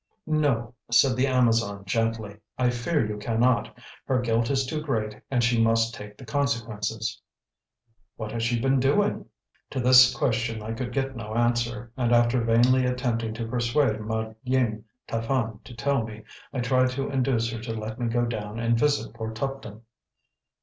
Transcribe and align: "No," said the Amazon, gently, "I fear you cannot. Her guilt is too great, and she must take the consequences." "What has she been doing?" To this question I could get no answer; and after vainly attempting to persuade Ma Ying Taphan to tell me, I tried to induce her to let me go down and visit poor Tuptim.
"No," 0.25 0.73
said 0.89 1.15
the 1.15 1.27
Amazon, 1.27 1.85
gently, 1.85 2.37
"I 2.57 2.71
fear 2.71 3.05
you 3.07 3.19
cannot. 3.19 3.77
Her 4.05 4.19
guilt 4.19 4.49
is 4.49 4.65
too 4.65 4.81
great, 4.81 5.21
and 5.29 5.43
she 5.43 5.61
must 5.63 5.93
take 5.93 6.17
the 6.17 6.25
consequences." 6.25 7.21
"What 8.15 8.31
has 8.31 8.41
she 8.41 8.59
been 8.59 8.79
doing?" 8.79 9.25
To 9.69 9.79
this 9.79 10.11
question 10.15 10.63
I 10.63 10.71
could 10.73 10.91
get 10.91 11.15
no 11.15 11.35
answer; 11.35 11.91
and 11.95 12.11
after 12.11 12.43
vainly 12.43 12.83
attempting 12.83 13.35
to 13.35 13.47
persuade 13.47 13.99
Ma 14.01 14.31
Ying 14.41 14.85
Taphan 15.07 15.59
to 15.65 15.75
tell 15.75 16.03
me, 16.03 16.23
I 16.51 16.61
tried 16.61 16.89
to 16.93 17.11
induce 17.11 17.51
her 17.51 17.59
to 17.59 17.71
let 17.71 17.99
me 17.99 18.07
go 18.07 18.25
down 18.25 18.57
and 18.57 18.79
visit 18.79 19.13
poor 19.13 19.31
Tuptim. 19.31 19.83